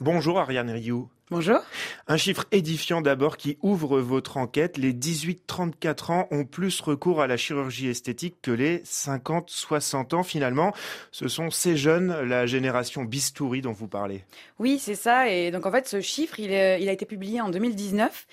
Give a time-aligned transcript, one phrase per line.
[0.00, 1.10] Bonjour Ariane Rioux.
[1.30, 1.60] Bonjour.
[2.08, 4.76] Un chiffre édifiant d'abord qui ouvre votre enquête.
[4.76, 10.22] Les 18-34 ans ont plus recours à la chirurgie esthétique que les 50-60 ans.
[10.24, 10.72] Finalement,
[11.12, 14.24] ce sont ces jeunes, la génération bistouri dont vous parlez.
[14.58, 15.30] Oui, c'est ça.
[15.30, 18.26] Et donc en fait, ce chiffre, il, il a été publié en 2019.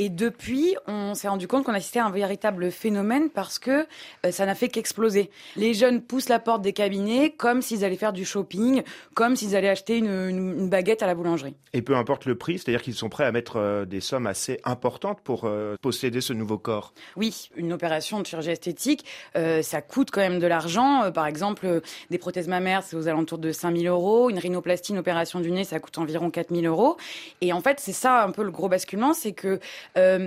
[0.00, 3.86] Et depuis, on s'est rendu compte qu'on assistait à un véritable phénomène parce que
[4.24, 5.30] euh, ça n'a fait qu'exploser.
[5.56, 8.82] Les jeunes poussent la porte des cabinets comme s'ils allaient faire du shopping,
[9.12, 11.54] comme s'ils allaient acheter une, une baguette à la boulangerie.
[11.74, 14.58] Et peu importe le prix, c'est-à-dire qu'ils sont prêts à mettre euh, des sommes assez
[14.64, 16.92] importantes pour euh, posséder ce nouveau corps.
[17.16, 19.04] Oui, une opération de chirurgie esthétique,
[19.36, 21.12] euh, ça coûte quand même de l'argent.
[21.12, 24.30] par exemple, des prothèses mammaires, c'est aux alentours de 5000 euros.
[24.30, 26.96] Une rhinoplastie, une opération du nez, ça coûte environ 4000 euros.
[27.40, 29.60] Et en fait, c'est ça un peu le gros basculement, c'est que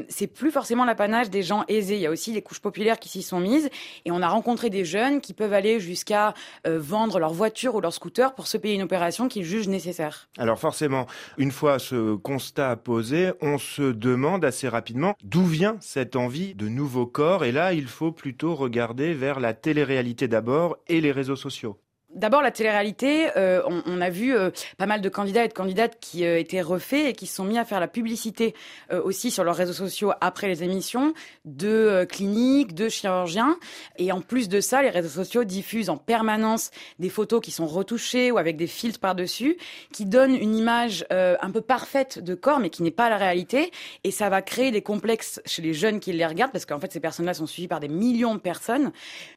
[0.08, 1.96] c'est plus forcément l'apanage des gens aisés.
[1.96, 3.70] Il y a aussi des couches populaires qui s'y sont mises.
[4.06, 6.34] Et on a rencontré des jeunes qui peuvent aller jusqu'à
[6.66, 10.28] vendre leur voiture ou leur scooter pour se payer une opération qu'ils jugent nécessaire.
[10.38, 16.16] Alors forcément, une fois ce constat posé, on se demande assez rapidement d'où vient cette
[16.16, 17.46] envie de nouveaux corps.
[17.46, 21.83] Et là, il faut plutôt regarder vers la télé-réalité d'abord et les réseaux sociaux.
[22.16, 25.98] D'abord, la télé-réalité, euh, on, a vu euh, pas mal de candidats et de candidates
[26.00, 28.54] qui euh, étaient refaits et qui se sont mis à faire la publicité
[28.92, 31.14] aussi sur leurs réseaux sociaux après les émissions
[31.46, 33.58] de cliniques, de chirurgiens.
[33.98, 37.66] Et en plus de ça, les réseaux sociaux diffusent en permanence des photos qui sont
[37.66, 39.58] retouchées ou avec des filtres par-dessus,
[39.92, 43.72] qui donnent une image un peu parfaite de corps, mais qui n'est pas la réalité.
[44.04, 46.92] Et ça va créer des complexes chez les jeunes qui les regardent, parce qu'en fait,
[46.92, 48.92] ces personnes-là sont suivies par des millions de personnes.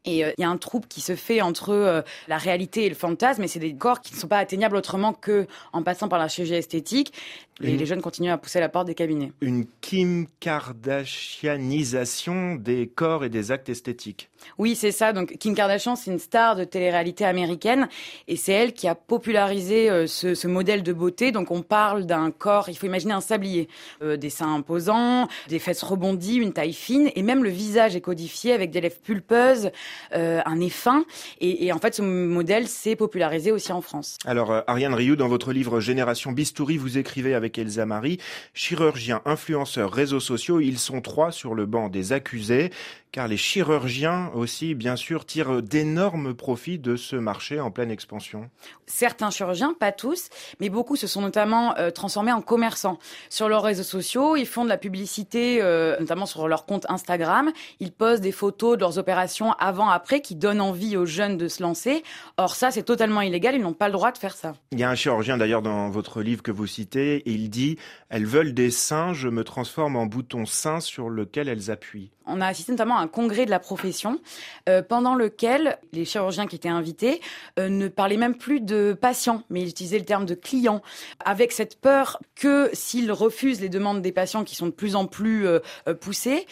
[0.05, 3.43] Et il y a un trouble qui se fait entre la réalité et le fantasme,
[3.43, 6.29] et c'est des corps qui ne sont pas atteignables autrement que en passant par la
[6.29, 7.13] chirurgie esthétique.
[7.63, 9.33] Et les jeunes continuent à pousser la porte des cabinets.
[9.41, 14.29] Une Kim Kardashianisation des corps et des actes esthétiques.
[14.59, 15.15] Oui, c'est ça.
[15.15, 17.89] Donc Kim Kardashian, c'est une star de télé-réalité américaine,
[18.29, 21.33] et c'est elle qui a popularisé euh, ce, modèle de beauté.
[21.33, 23.71] Donc on parle d'un corps, il faut imaginer un sablier,
[24.03, 28.03] euh, des seins imposants, des fesses rebondies, une taille fine, et même le visage est
[28.03, 29.71] codifié avec des lèvres pulpeuses,
[30.15, 31.07] euh, un nez fin.
[31.41, 34.19] Et, et en fait, ce modèle s'est popularisé aussi en France.
[34.27, 38.19] Alors, Ariane Rioux, dans votre livre Génération Bistouri, vous écrivez avec Elsa Marie,
[38.55, 42.71] chirurgiens, influenceurs, réseaux sociaux, ils sont trois sur le banc des accusés
[43.17, 48.51] car les chirurgiens aussi, bien sûr, tirent d'énormes profits de ce marché en pleine expansion.
[48.85, 50.29] Certains chirurgiens, pas tous,
[50.61, 52.99] mais beaucoup se sont notamment euh, transformés en commerçants.
[53.31, 57.53] Sur leurs réseaux sociaux, ils font de la publicité, euh, notamment sur leur compte Instagram.
[57.81, 61.63] Ils postent des photos de leurs opérations avant-après qui donnent envie aux jeunes de se
[61.63, 62.03] lancer.
[62.37, 64.53] Or ça, c'est totalement illégal, ils n'ont pas le droit de faire ça.
[64.73, 67.79] Il y a un chirurgien d'ailleurs dans votre livre que vous citez, et il dit
[68.11, 72.11] «Elles veulent des seins, je me transforme en bouton sein sur lequel elles appuient».
[72.29, 74.21] On a assisté notamment à un congrès de la profession
[74.69, 77.21] euh, pendant lequel les chirurgiens qui étaient invités
[77.59, 80.83] euh, ne parlaient même plus de patients, mais ils utilisaient le terme de clients,
[81.25, 85.07] avec cette peur que s'ils refusent les demandes des patients qui sont de plus en
[85.07, 85.61] plus euh,
[86.01, 86.47] poussées,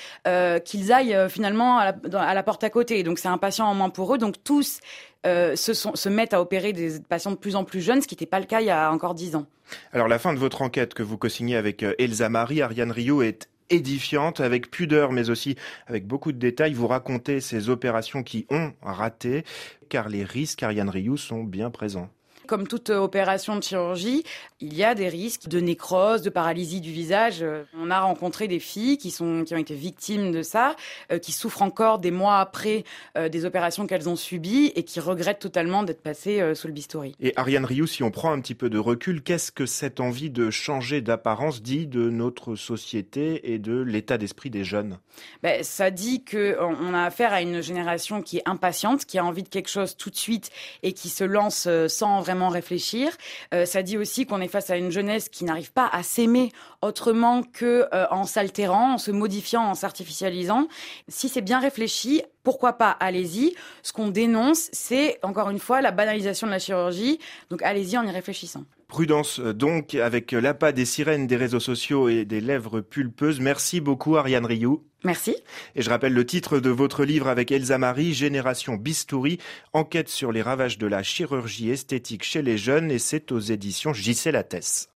[0.65, 1.95] qu'ils aillent finalement à
[2.35, 3.03] la, porte à côté.
[3.03, 4.19] Donc c'est un patient en moins pour eux.
[4.19, 4.81] Donc tous
[5.25, 8.27] se, se mettent à opérer des patients de plus en plus jeunes, ce qui n'était
[8.27, 9.47] pas le cas il y a encore dix ans.
[9.93, 13.49] Alors la fin de votre enquête que vous co-signez avec Elsa Marie, Ariane Rio est
[13.71, 16.75] édifiante, avec pudeur, mais aussi avec beaucoup de détails.
[16.75, 19.45] Vous racontez ces opérations qui ont raté,
[19.89, 22.11] car les risques, Ariane Rioux, sont bien présents.
[22.47, 24.25] Comme toute opération de chirurgie,
[24.61, 27.45] il y a des risques de nécrose, de paralysie du visage.
[27.79, 30.77] On a rencontré des filles qui, sont, qui ont été victimes de ça,
[31.13, 32.85] euh, qui souffrent encore des mois après
[33.17, 36.73] euh, des opérations qu'elles ont subies et qui regrettent totalement d'être passées euh, sous le
[36.73, 37.15] bistouri.
[37.21, 40.31] Et Ariane Rioux, si on prend un petit peu de recul, qu'est-ce que cette envie
[40.31, 44.99] de changer d'apparence dit de notre société et de l'état d'esprit des jeunes?
[45.43, 49.43] Ben, Ça dit qu'on a affaire à une génération qui est impatiente, qui a envie
[49.43, 50.51] de quelque chose tout de suite
[50.83, 53.17] et qui se lance sans vraiment réfléchir.
[53.65, 56.53] ça dit aussi qu'on est face à une jeunesse qui n'arrive pas à s'aimer
[56.83, 60.69] autrement que euh, en s'altérant, en se modifiant, en s'artificialisant.
[61.09, 63.55] Si c'est bien réfléchi, pourquoi pas Allez-y.
[63.83, 67.19] Ce qu'on dénonce, c'est encore une fois la banalisation de la chirurgie.
[67.51, 68.65] Donc allez-y en y réfléchissant.
[68.95, 73.41] Prudence euh, donc avec l'appât des sirènes des réseaux sociaux et des lèvres pulpeuses.
[73.41, 74.85] Merci beaucoup Ariane Rioux.
[75.03, 75.35] Merci.
[75.75, 79.39] Et je rappelle le titre de votre livre avec Elsa Marie, Génération Bistouri,
[79.73, 83.93] enquête sur les ravages de la chirurgie esthétique chez les jeunes et c'est aux éditions
[83.93, 84.89] JC Lattès.